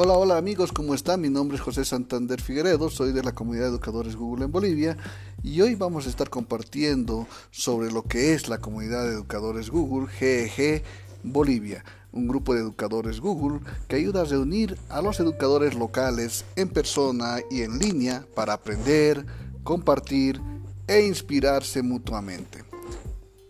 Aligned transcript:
Hola, 0.00 0.12
hola 0.12 0.36
amigos, 0.36 0.70
¿cómo 0.70 0.94
están? 0.94 1.20
Mi 1.20 1.28
nombre 1.28 1.56
es 1.56 1.60
José 1.60 1.84
Santander 1.84 2.40
Figueredo, 2.40 2.88
soy 2.88 3.10
de 3.10 3.24
la 3.24 3.34
comunidad 3.34 3.64
de 3.64 3.70
educadores 3.70 4.14
Google 4.14 4.44
en 4.44 4.52
Bolivia 4.52 4.96
y 5.42 5.60
hoy 5.60 5.74
vamos 5.74 6.06
a 6.06 6.08
estar 6.08 6.30
compartiendo 6.30 7.26
sobre 7.50 7.90
lo 7.90 8.04
que 8.04 8.32
es 8.32 8.48
la 8.48 8.58
comunidad 8.58 9.02
de 9.02 9.14
educadores 9.14 9.70
Google 9.70 10.06
GEG 10.06 10.84
Bolivia, 11.24 11.84
un 12.12 12.28
grupo 12.28 12.54
de 12.54 12.60
educadores 12.60 13.18
Google 13.18 13.58
que 13.88 13.96
ayuda 13.96 14.20
a 14.20 14.24
reunir 14.24 14.78
a 14.88 15.02
los 15.02 15.18
educadores 15.18 15.74
locales 15.74 16.44
en 16.54 16.68
persona 16.68 17.38
y 17.50 17.62
en 17.62 17.80
línea 17.80 18.24
para 18.36 18.52
aprender, 18.52 19.26
compartir 19.64 20.40
e 20.86 21.00
inspirarse 21.00 21.82
mutuamente. 21.82 22.67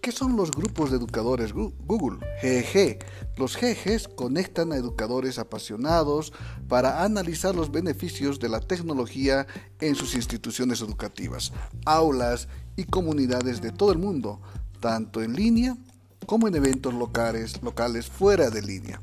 ¿Qué 0.09 0.13
son 0.13 0.37
los 0.37 0.51
grupos 0.51 0.91
de 0.91 0.97
educadores 0.97 1.53
Google? 1.53 2.27
GEG. 2.41 3.05
Los 3.37 3.57
GEGs 3.57 4.09
conectan 4.09 4.73
a 4.73 4.77
educadores 4.77 5.39
apasionados 5.39 6.33
para 6.67 7.05
analizar 7.05 7.55
los 7.55 7.71
beneficios 7.71 8.41
de 8.41 8.49
la 8.49 8.61
tecnología 8.61 9.47
en 9.81 9.95
sus 9.95 10.15
instituciones 10.15 10.81
educativas, 10.81 11.53
aulas 11.85 12.49
y 12.75 12.85
comunidades 12.85 13.61
de 13.61 13.71
todo 13.71 13.93
el 13.93 13.99
mundo, 13.99 14.41
tanto 14.81 15.21
en 15.21 15.35
línea 15.35 15.77
como 16.25 16.49
en 16.49 16.55
eventos 16.55 16.95
locales, 16.95 17.63
locales 17.63 18.07
fuera 18.07 18.49
de 18.49 18.63
línea. 18.63 19.03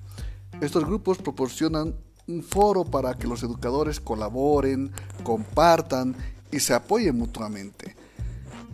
Estos 0.60 0.86
grupos 0.86 1.20
proporcionan 1.20 1.94
un 2.26 2.42
foro 2.42 2.84
para 2.84 3.14
que 3.14 3.28
los 3.28 3.44
educadores 3.44 4.00
colaboren, 4.00 4.92
compartan 5.24 6.16
y 6.52 6.60
se 6.60 6.74
apoyen 6.74 7.16
mutuamente. 7.16 7.96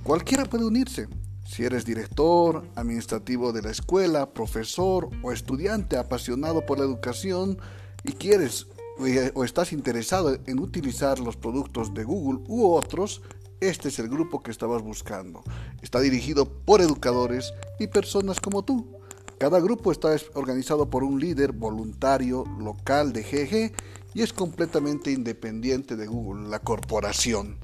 Cualquiera 0.06 0.46
puede 0.46 0.64
unirse 0.64 1.10
si 1.52 1.66
eres 1.66 1.84
director, 1.84 2.64
administrativo 2.76 3.52
de 3.52 3.62
la 3.62 3.72
escuela, 3.72 4.34
profesor 4.34 5.10
o 5.22 5.34
estudiante 5.34 5.98
apasionado 5.98 6.66
por 6.66 6.80
la 6.80 6.86
educación 6.86 7.58
y 8.06 8.14
quieres 8.14 8.68
o 9.34 9.44
estás 9.44 9.74
interesado 9.74 10.38
en 10.46 10.60
utilizar 10.60 11.20
los 11.20 11.36
productos 11.36 11.94
de 11.94 12.04
Google 12.06 12.42
u 12.48 12.72
otros, 12.72 13.22
este 13.60 13.90
es 13.90 14.00
el 14.00 14.08
grupo 14.08 14.42
que 14.42 14.52
estabas 14.52 14.82
buscando. 14.82 15.44
Está 15.82 16.00
dirigido 16.00 16.46
por 16.46 16.82
educadores 16.82 17.54
y 17.80 17.88
personas 17.88 18.40
como 18.40 18.64
tú. 18.64 18.88
Cada 19.38 19.60
grupo 19.60 19.92
está 19.92 20.16
organizado 20.36 20.90
por 20.90 21.04
un 21.04 21.20
líder 21.20 21.52
voluntario 21.52 22.46
local 22.60 23.12
de 23.12 23.24
GG 23.24 23.74
y 24.14 24.22
es 24.22 24.32
completamente 24.32 25.12
independiente 25.12 25.98
de 25.98 26.08
Google, 26.08 26.48
la 26.48 26.60
corporación. 26.60 27.58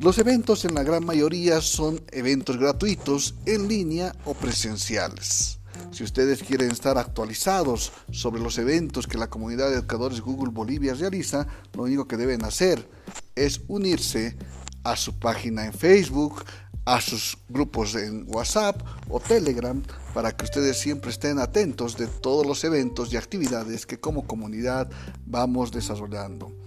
Los 0.00 0.16
eventos 0.16 0.64
en 0.64 0.74
la 0.74 0.82
gran 0.82 1.04
mayoría 1.04 1.60
son 1.60 2.00
eventos 2.10 2.56
gratuitos 2.56 3.34
en 3.44 3.68
línea 3.68 4.16
o 4.24 4.32
presenciales. 4.32 5.60
Si 5.90 6.04
ustedes 6.04 6.42
quieren 6.42 6.70
estar 6.70 6.96
actualizados 6.96 7.92
sobre 8.10 8.40
los 8.40 8.56
eventos 8.56 9.06
que 9.06 9.18
la 9.18 9.28
comunidad 9.28 9.68
de 9.68 9.74
educadores 9.74 10.22
Google 10.22 10.52
Bolivia 10.54 10.94
realiza, 10.94 11.46
lo 11.74 11.82
único 11.82 12.08
que 12.08 12.16
deben 12.16 12.46
hacer 12.46 12.88
es 13.34 13.60
unirse 13.68 14.38
a 14.84 14.96
su 14.96 15.18
página 15.18 15.66
en 15.66 15.74
Facebook, 15.74 16.46
a 16.86 17.02
sus 17.02 17.36
grupos 17.50 17.94
en 17.94 18.24
WhatsApp 18.26 18.80
o 19.10 19.20
Telegram 19.20 19.82
para 20.14 20.34
que 20.34 20.46
ustedes 20.46 20.80
siempre 20.80 21.10
estén 21.10 21.38
atentos 21.38 21.98
de 21.98 22.06
todos 22.06 22.46
los 22.46 22.64
eventos 22.64 23.12
y 23.12 23.18
actividades 23.18 23.84
que 23.84 24.00
como 24.00 24.26
comunidad 24.26 24.90
vamos 25.26 25.70
desarrollando. 25.70 26.59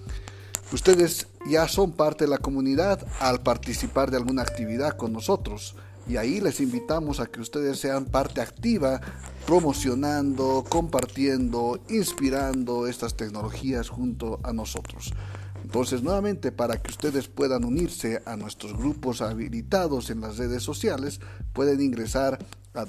Ustedes 0.73 1.27
ya 1.47 1.67
son 1.67 1.91
parte 1.91 2.23
de 2.23 2.31
la 2.31 2.39
comunidad 2.39 3.05
al 3.19 3.43
participar 3.43 4.09
de 4.09 4.17
alguna 4.17 4.41
actividad 4.41 4.97
con 4.97 5.13
nosotros 5.13 5.75
y 6.09 6.17
ahí 6.17 6.41
les 6.41 6.59
invitamos 6.61 7.19
a 7.19 7.27
que 7.27 7.41
ustedes 7.41 7.79
sean 7.79 8.05
parte 8.05 8.41
activa 8.41 8.99
promocionando, 9.45 10.65
compartiendo, 10.67 11.79
inspirando 11.89 12.87
estas 12.87 13.15
tecnologías 13.15 13.87
junto 13.89 14.39
a 14.41 14.51
nosotros. 14.51 15.13
Entonces, 15.61 16.01
nuevamente, 16.01 16.51
para 16.51 16.81
que 16.81 16.89
ustedes 16.89 17.27
puedan 17.27 17.65
unirse 17.65 18.23
a 18.25 18.35
nuestros 18.35 18.75
grupos 18.75 19.21
habilitados 19.21 20.09
en 20.09 20.21
las 20.21 20.37
redes 20.37 20.63
sociales, 20.63 21.21
pueden 21.53 21.81
ingresar 21.81 22.39
a 22.73 22.85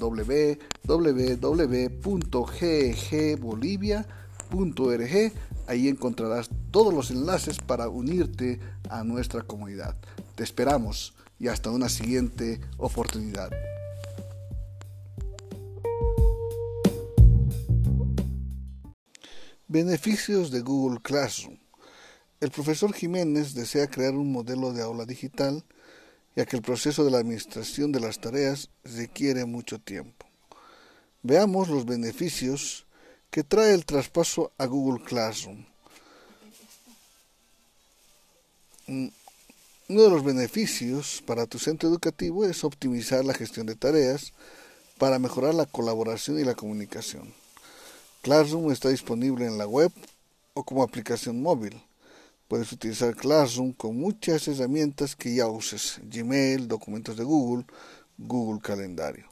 Ahí 5.67 5.89
encontrarás 5.89 6.51
todos 6.71 6.95
los 6.95 7.11
enlaces 7.11 7.59
para 7.59 7.89
unirte 7.89 8.61
a 8.89 9.03
nuestra 9.03 9.43
comunidad. 9.43 9.97
Te 10.37 10.45
esperamos 10.45 11.15
y 11.39 11.49
hasta 11.49 11.71
una 11.71 11.89
siguiente 11.89 12.61
oportunidad. 12.77 13.51
Beneficios 19.67 20.51
de 20.51 20.61
Google 20.61 21.01
Classroom. 21.03 21.59
El 22.41 22.51
profesor 22.51 22.93
Jiménez 22.93 23.55
desea 23.55 23.89
crear 23.89 24.15
un 24.15 24.31
modelo 24.31 24.73
de 24.73 24.83
aula 24.83 25.05
digital, 25.05 25.65
ya 26.37 26.45
que 26.47 26.57
el 26.57 26.63
proceso 26.63 27.05
de 27.05 27.11
la 27.11 27.19
administración 27.19 27.91
de 27.91 28.01
las 28.01 28.21
tareas 28.21 28.71
requiere 28.85 29.47
mucho 29.47 29.81
tiempo. 29.81 30.27
Veamos 31.23 31.69
los 31.69 31.87
beneficios 31.87 32.84
que 33.35 33.43
trae 33.43 33.75
el 33.75 33.85
traspaso 33.85 34.53
a 34.59 34.67
Google 34.67 35.03
Classroom. 35.03 35.65
Mm, 38.87 39.09
uno 39.89 40.03
de 40.03 40.09
los 40.09 40.23
beneficios 40.23 41.21
para 41.27 41.49
tu 41.49 41.59
centro 41.59 41.89
educativo 41.89 42.45
es 42.45 42.63
optimizar 42.63 43.25
la 43.25 43.35
gestión 43.35 43.67
de 43.67 43.75
tareas 43.75 44.33
para 44.99 45.19
mejorar 45.19 45.53
la 45.53 45.67
colaboración 45.67 46.39
y 46.39 46.45
la 46.45 46.55
comunicación. 46.55 47.35
Classroom 48.23 48.71
está 48.71 48.91
disponible 48.91 49.47
en 49.47 49.59
la 49.59 49.67
web 49.67 49.91
o 50.53 50.63
como 50.63 50.85
aplicación 50.85 51.43
móvil. 51.43 51.83
Puedes 52.47 52.71
utilizar 52.71 53.17
Classroom 53.17 53.73
con 53.73 53.99
muchas 53.99 54.47
herramientas 54.47 55.17
que 55.17 55.35
ya 55.35 55.49
uses, 55.49 55.99
Gmail, 56.05 56.69
documentos 56.69 57.17
de 57.17 57.25
Google, 57.25 57.65
Google 58.17 58.61
Calendario. 58.63 59.29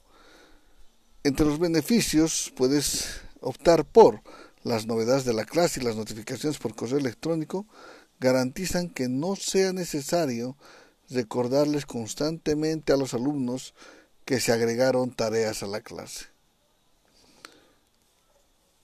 Entre 1.22 1.46
los 1.46 1.60
beneficios 1.60 2.52
puedes 2.56 3.22
optar 3.42 3.84
por 3.84 4.22
las 4.62 4.86
novedades 4.86 5.24
de 5.24 5.34
la 5.34 5.44
clase 5.44 5.80
y 5.80 5.84
las 5.84 5.96
notificaciones 5.96 6.58
por 6.58 6.74
correo 6.74 6.98
electrónico 6.98 7.66
garantizan 8.20 8.88
que 8.88 9.08
no 9.08 9.36
sea 9.36 9.72
necesario 9.72 10.56
recordarles 11.10 11.84
constantemente 11.84 12.92
a 12.92 12.96
los 12.96 13.14
alumnos 13.14 13.74
que 14.24 14.40
se 14.40 14.52
agregaron 14.52 15.10
tareas 15.10 15.62
a 15.62 15.66
la 15.66 15.80
clase. 15.80 16.26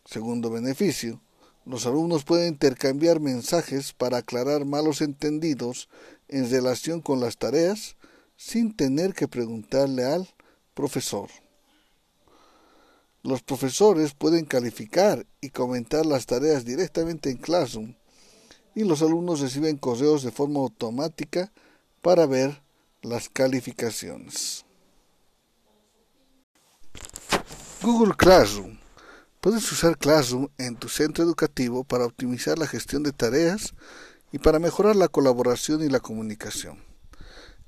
Segundo 0.04 0.50
beneficio, 0.50 1.20
los 1.64 1.86
alumnos 1.86 2.24
pueden 2.24 2.48
intercambiar 2.48 3.20
mensajes 3.20 3.92
para 3.92 4.18
aclarar 4.18 4.64
malos 4.64 5.00
entendidos 5.02 5.88
en 6.28 6.50
relación 6.50 7.00
con 7.00 7.20
las 7.20 7.36
tareas 7.36 7.96
sin 8.36 8.74
tener 8.74 9.14
que 9.14 9.28
preguntarle 9.28 10.04
al 10.04 10.28
profesor. 10.74 11.28
Los 13.22 13.42
profesores 13.42 14.14
pueden 14.14 14.44
calificar 14.44 15.26
y 15.40 15.50
comentar 15.50 16.06
las 16.06 16.26
tareas 16.26 16.64
directamente 16.64 17.30
en 17.30 17.36
Classroom 17.36 17.94
y 18.74 18.84
los 18.84 19.02
alumnos 19.02 19.40
reciben 19.40 19.76
correos 19.76 20.22
de 20.22 20.30
forma 20.30 20.60
automática 20.60 21.50
para 22.00 22.26
ver 22.26 22.62
las 23.02 23.28
calificaciones. 23.28 24.64
Google 27.82 28.14
Classroom. 28.16 28.78
Puedes 29.40 29.70
usar 29.70 29.96
Classroom 29.98 30.48
en 30.58 30.76
tu 30.76 30.88
centro 30.88 31.24
educativo 31.24 31.84
para 31.84 32.04
optimizar 32.04 32.58
la 32.58 32.66
gestión 32.66 33.02
de 33.02 33.12
tareas 33.12 33.74
y 34.32 34.38
para 34.38 34.58
mejorar 34.58 34.96
la 34.96 35.08
colaboración 35.08 35.82
y 35.82 35.88
la 35.88 36.00
comunicación. 36.00 36.82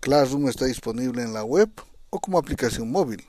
Classroom 0.00 0.48
está 0.48 0.66
disponible 0.66 1.22
en 1.22 1.32
la 1.32 1.44
web 1.44 1.70
o 2.10 2.20
como 2.20 2.38
aplicación 2.38 2.90
móvil. 2.90 3.24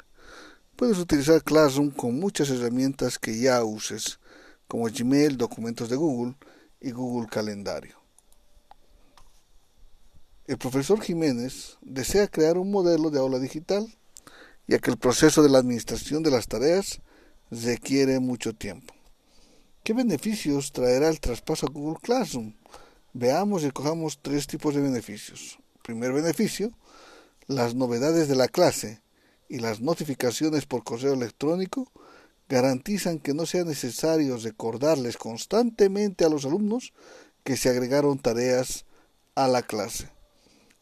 Puedes 0.81 0.97
utilizar 0.97 1.44
Classroom 1.44 1.92
con 1.92 2.19
muchas 2.19 2.50
herramientas 2.50 3.19
que 3.19 3.39
ya 3.39 3.63
uses, 3.63 4.19
como 4.68 4.86
Gmail, 4.86 5.38
documentos 5.38 5.89
de 5.89 5.95
Google 5.95 6.33
y 6.80 6.89
Google 6.89 7.30
Calendario. 7.30 8.01
El 10.48 10.57
profesor 10.57 11.00
Jiménez 11.00 11.78
desea 11.83 12.28
crear 12.28 12.57
un 12.57 12.72
modelo 12.72 13.12
de 13.12 13.19
aula 13.19 13.38
digital, 13.38 13.95
ya 14.68 14.80
que 14.80 14.89
el 14.89 14.98
proceso 14.98 15.44
de 15.44 15.50
la 15.50 15.60
administración 15.60 16.24
de 16.24 16.31
las 16.31 16.48
tareas 16.48 17.00
requiere 17.51 18.19
mucho 18.19 18.54
tiempo. 18.54 18.95
¿Qué 19.84 19.94
beneficios 19.94 20.72
traerá 20.72 21.10
el 21.10 21.19
traspaso 21.19 21.68
a 21.68 21.72
Google 21.72 22.00
Classroom? 22.01 22.56
Veamos 23.13 23.63
y 23.63 23.69
cojamos 23.69 24.18
tres 24.19 24.48
tipos 24.48 24.74
de 24.74 24.81
beneficios. 24.81 25.60
Primer 25.84 26.12
beneficio, 26.12 26.72
las 27.45 27.75
novedades 27.75 28.27
de 28.27 28.36
la 28.36 28.48
clase 28.48 29.00
y 29.51 29.59
las 29.59 29.81
notificaciones 29.81 30.65
por 30.65 30.86
correo 30.86 31.12
electrónico 31.12 31.92
garantizan 32.48 33.19
que 33.19 33.33
no 33.33 33.45
sea 33.45 33.65
necesario 33.65 34.38
recordarles 34.38 35.18
constantemente 35.18 36.24
a 36.24 36.30
los 36.30 36.45
alumnos 36.45 36.94
que 37.44 37.57
se 37.57 37.68
agregaron 37.68 38.18
tareas 38.18 38.86
a 39.36 39.50
la 39.50 39.62
clase. 39.62 40.07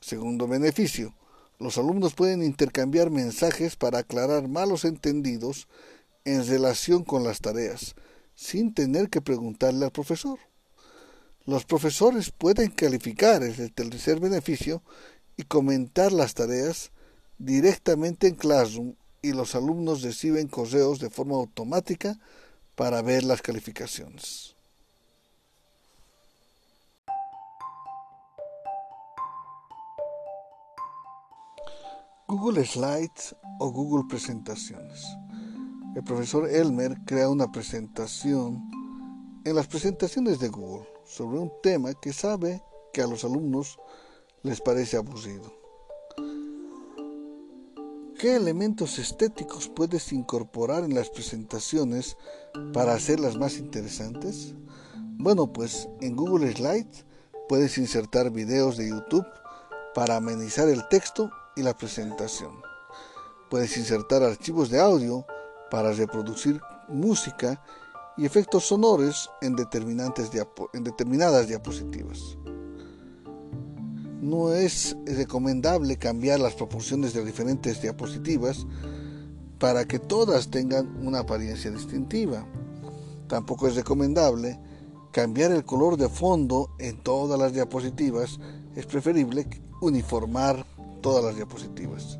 Segundo 0.02 0.48
beneficio, 0.48 1.16
los 1.58 1.80
alumnos 1.80 2.14
pueden 2.14 2.44
intercambiar 2.44 3.10
mensajes 3.10 3.76
para 3.76 4.00
aclarar 4.00 4.48
malos 4.48 4.86
entendidos 4.86 5.68
en 6.24 6.46
relación 6.46 7.04
con 7.04 7.24
las 7.24 7.42
tareas, 7.42 7.96
sin 8.36 8.76
tener 8.76 9.10
que 9.10 9.20
preguntarle 9.20 9.86
al 9.86 9.92
profesor. 9.92 10.38
Los 11.44 11.66
profesores 11.66 12.30
pueden 12.30 12.70
calificar 12.70 13.42
el 13.42 13.74
tercer 13.74 14.20
beneficio 14.20 14.84
y 15.38 15.44
comentar 15.44 16.12
las 16.12 16.36
tareas 16.36 16.92
directamente 17.40 18.28
en 18.28 18.36
Classroom 18.36 18.94
y 19.22 19.32
los 19.32 19.56
alumnos 19.56 20.02
reciben 20.02 20.48
correos 20.48 21.00
de 21.00 21.10
forma 21.10 21.36
automática 21.36 22.18
para 22.76 23.02
ver 23.02 23.24
las 23.24 23.42
calificaciones. 23.42 24.56
Google 32.28 32.64
Slides 32.64 33.36
o 33.60 33.72
Google 33.72 34.08
Presentaciones. 34.08 35.04
El 35.96 36.04
profesor 36.04 36.48
Elmer 36.48 36.96
crea 37.06 37.28
una 37.28 37.52
presentación 37.52 38.70
en 39.44 39.56
las 39.56 39.68
presentaciones 39.68 40.40
de 40.40 40.50
Google 40.50 40.88
sobre 41.06 41.40
un 41.40 41.52
tema 41.64 41.94
que 41.96 42.14
sabe 42.14 42.62
que 42.94 43.02
a 43.02 43.08
los 43.08 43.24
alumnos 43.24 43.80
les 44.44 44.62
parece 44.62 44.98
aburrido. 44.98 45.59
¿Qué 48.20 48.36
elementos 48.36 49.00
estéticos 49.00 49.70
puedes 49.70 50.12
incorporar 50.12 50.84
en 50.84 50.94
las 50.94 51.10
presentaciones 51.10 52.18
para 52.74 52.94
hacerlas 52.94 53.38
más 53.38 53.56
interesantes? 53.56 54.56
Bueno, 55.18 55.54
pues 55.54 55.88
en 56.02 56.18
Google 56.18 56.52
Slides 56.52 57.06
puedes 57.48 57.78
insertar 57.78 58.30
videos 58.30 58.76
de 58.76 58.90
YouTube 58.90 59.26
para 59.96 60.18
amenizar 60.18 60.68
el 60.68 60.86
texto 60.90 61.32
y 61.56 61.64
la 61.64 61.78
presentación. 61.78 62.62
Puedes 63.50 63.78
insertar 63.78 64.22
archivos 64.22 64.70
de 64.70 64.82
audio 64.82 65.26
para 65.72 65.94
reproducir 65.94 66.60
música 66.90 67.64
y 68.18 68.26
efectos 68.26 68.66
sonoros 68.66 69.32
en, 69.42 69.56
en 70.74 70.84
determinadas 70.84 71.48
diapositivas. 71.48 72.38
No 74.22 74.54
es 74.54 74.98
recomendable 75.06 75.98
cambiar 75.98 76.40
las 76.40 76.54
proporciones 76.54 77.14
de 77.14 77.24
diferentes 77.24 77.82
diapositivas 77.82 78.66
para 79.60 79.86
que 79.86 80.00
todas 80.00 80.50
tengan 80.50 80.88
una 81.06 81.20
apariencia 81.20 81.72
distintiva. 81.72 82.46
Tampoco 83.28 83.68
es 83.68 83.76
recomendable 83.76 84.60
cambiar 85.12 85.52
el 85.52 85.64
color 85.64 85.98
de 85.98 86.10
fondo 86.10 86.72
en 86.80 86.98
todas 87.02 87.40
las 87.40 87.54
diapositivas. 87.54 88.40
Es 88.76 88.86
preferible 88.86 89.48
uniformar 89.82 90.66
todas 91.02 91.24
las 91.24 91.36
diapositivas. 91.36 92.20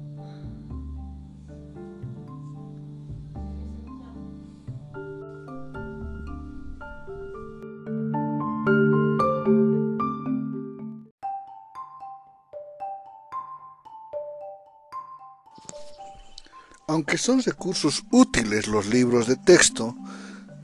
Aunque 17.00 17.18
son 17.18 17.42
recursos 17.42 18.04
útiles 18.12 18.68
los 18.68 18.88
libros 18.88 19.26
de 19.26 19.38
texto, 19.38 19.96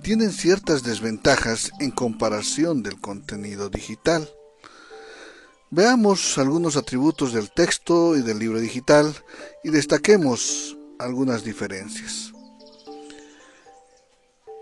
tienen 0.02 0.34
ciertas 0.34 0.84
desventajas 0.84 1.72
en 1.80 1.92
comparación 1.92 2.84
del 2.84 3.00
contenido 3.00 3.70
digital. 3.70 4.30
Veamos 5.72 6.38
algunos 6.38 6.76
atributos 6.76 7.32
del 7.32 7.52
texto 7.52 8.18
y 8.18 8.22
del 8.22 8.40
libro 8.40 8.60
digital 8.60 9.16
y 9.64 9.70
destaquemos 9.70 10.76
algunas 11.00 11.46
diferencias. 11.46 12.34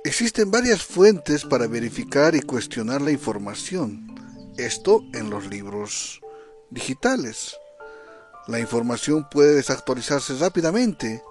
Existen 0.04 0.52
varias 0.52 0.84
fuentes 0.84 1.44
para 1.44 1.66
verificar 1.66 2.36
y 2.36 2.42
cuestionar 2.42 3.02
la 3.02 3.10
información, 3.10 4.14
esto 4.58 5.02
en 5.16 5.32
los 5.32 5.48
libros 5.48 6.22
digitales. 6.70 7.56
La 8.46 8.60
información 8.60 9.28
puede 9.28 9.56
desactualizarse 9.56 10.36
rápidamente 10.36 11.24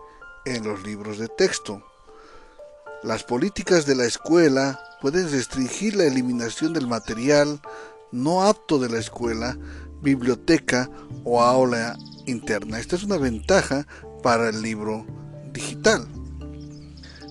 en 0.44 0.64
los 0.64 0.82
libros 0.82 1.18
de 1.18 1.28
texto. 1.28 1.82
Las 3.02 3.24
políticas 3.24 3.86
de 3.86 3.96
la 3.96 4.04
escuela 4.04 4.80
pueden 5.00 5.30
restringir 5.30 5.96
la 5.96 6.04
eliminación 6.04 6.72
del 6.72 6.86
material 6.86 7.60
no 8.12 8.42
apto 8.42 8.78
de 8.78 8.88
la 8.88 8.98
escuela, 8.98 9.58
biblioteca 10.02 10.90
o 11.24 11.42
aula 11.42 11.96
interna. 12.26 12.78
Esta 12.78 12.96
es 12.96 13.04
una 13.04 13.16
ventaja 13.16 13.86
para 14.22 14.48
el 14.50 14.62
libro 14.62 15.06
digital. 15.52 16.06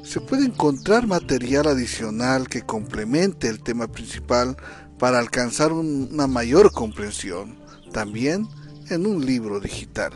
Se 0.03 0.19
puede 0.19 0.45
encontrar 0.45 1.07
material 1.07 1.67
adicional 1.67 2.49
que 2.49 2.63
complemente 2.63 3.47
el 3.47 3.61
tema 3.61 3.87
principal 3.87 4.57
para 4.99 5.19
alcanzar 5.19 5.71
una 5.71 6.27
mayor 6.27 6.71
comprensión, 6.71 7.59
también 7.93 8.47
en 8.89 9.05
un 9.05 9.25
libro 9.25 9.59
digital. 9.59 10.11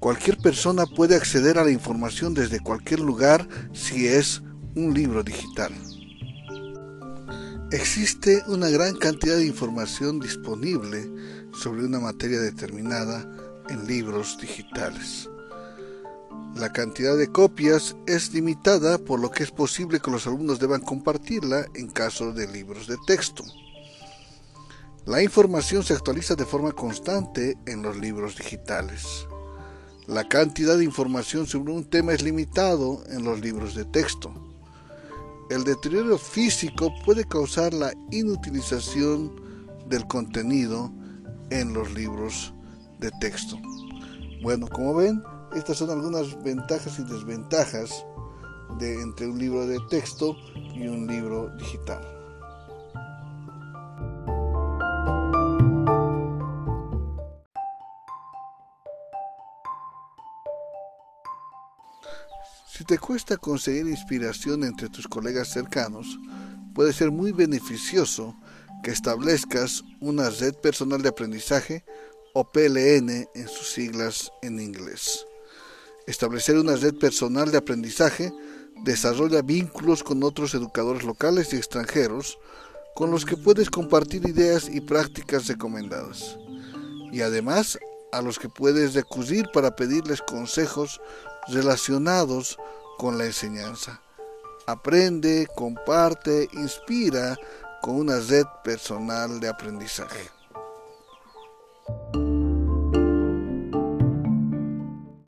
Cualquier 0.00 0.38
persona 0.38 0.86
puede 0.86 1.16
acceder 1.16 1.58
a 1.58 1.64
la 1.64 1.72
información 1.72 2.32
desde 2.32 2.60
cualquier 2.60 3.00
lugar 3.00 3.48
si 3.72 4.06
es 4.06 4.42
un 4.76 4.94
libro 4.94 5.24
digital. 5.24 5.72
Existe 7.72 8.42
una 8.46 8.68
gran 8.70 8.96
cantidad 8.96 9.36
de 9.36 9.46
información 9.46 10.20
disponible 10.20 11.10
sobre 11.52 11.84
una 11.84 11.98
materia 11.98 12.40
determinada 12.40 13.28
en 13.68 13.86
libros 13.86 14.38
digitales. 14.40 15.28
La 16.54 16.72
cantidad 16.72 17.16
de 17.16 17.30
copias 17.30 17.96
es 18.06 18.32
limitada 18.32 18.98
por 18.98 19.18
lo 19.18 19.30
que 19.30 19.42
es 19.42 19.50
posible 19.50 20.00
que 20.00 20.10
los 20.10 20.26
alumnos 20.26 20.60
deban 20.60 20.80
compartirla 20.80 21.66
en 21.74 21.88
caso 21.88 22.32
de 22.32 22.46
libros 22.46 22.86
de 22.86 22.96
texto. 23.06 23.44
La 25.06 25.22
información 25.22 25.82
se 25.82 25.94
actualiza 25.94 26.36
de 26.36 26.46
forma 26.46 26.72
constante 26.72 27.58
en 27.66 27.82
los 27.82 27.96
libros 27.96 28.36
digitales. 28.36 29.26
La 30.08 30.26
cantidad 30.26 30.78
de 30.78 30.84
información 30.84 31.46
sobre 31.46 31.70
un 31.70 31.84
tema 31.84 32.14
es 32.14 32.22
limitado 32.22 33.04
en 33.10 33.24
los 33.24 33.40
libros 33.42 33.74
de 33.74 33.84
texto. 33.84 34.32
El 35.50 35.64
deterioro 35.64 36.16
físico 36.16 36.90
puede 37.04 37.26
causar 37.26 37.74
la 37.74 37.92
inutilización 38.10 39.30
del 39.86 40.06
contenido 40.06 40.90
en 41.50 41.74
los 41.74 41.92
libros 41.92 42.54
de 42.98 43.10
texto. 43.20 43.58
Bueno, 44.42 44.66
como 44.68 44.94
ven, 44.94 45.22
estas 45.54 45.76
son 45.76 45.90
algunas 45.90 46.42
ventajas 46.42 46.98
y 46.98 47.04
desventajas 47.04 48.02
de 48.78 49.02
entre 49.02 49.26
un 49.26 49.38
libro 49.38 49.66
de 49.66 49.78
texto 49.90 50.34
y 50.74 50.88
un 50.88 51.06
libro 51.06 51.54
digital. 51.58 52.17
Te 62.88 62.98
cuesta 62.98 63.36
conseguir 63.36 63.86
inspiración 63.86 64.64
entre 64.64 64.88
tus 64.88 65.06
colegas 65.06 65.48
cercanos, 65.48 66.18
puede 66.74 66.94
ser 66.94 67.10
muy 67.10 67.32
beneficioso 67.32 68.34
que 68.82 68.90
establezcas 68.90 69.84
una 70.00 70.30
red 70.30 70.54
personal 70.54 71.02
de 71.02 71.10
aprendizaje 71.10 71.84
o 72.32 72.50
PLN 72.50 73.28
en 73.34 73.46
sus 73.46 73.72
siglas 73.72 74.32
en 74.40 74.58
inglés. 74.58 75.26
Establecer 76.06 76.56
una 76.56 76.76
red 76.76 76.94
personal 76.94 77.50
de 77.50 77.58
aprendizaje 77.58 78.32
desarrolla 78.84 79.42
vínculos 79.42 80.02
con 80.02 80.22
otros 80.22 80.54
educadores 80.54 81.04
locales 81.04 81.52
y 81.52 81.56
extranjeros 81.56 82.38
con 82.94 83.10
los 83.10 83.26
que 83.26 83.36
puedes 83.36 83.68
compartir 83.68 84.26
ideas 84.26 84.66
y 84.72 84.80
prácticas 84.80 85.46
recomendadas. 85.46 86.38
Y 87.12 87.20
además 87.20 87.78
a 88.12 88.22
los 88.22 88.38
que 88.38 88.48
puedes 88.48 88.94
recurrir 88.94 89.44
para 89.52 89.76
pedirles 89.76 90.22
consejos 90.22 91.02
relacionados 91.48 92.58
con 92.98 93.16
la 93.16 93.24
enseñanza. 93.24 94.02
Aprende, 94.66 95.48
comparte, 95.56 96.48
inspira 96.52 97.38
con 97.80 97.94
una 97.94 98.18
red 98.20 98.44
personal 98.62 99.40
de 99.40 99.48
aprendizaje. 99.48 100.30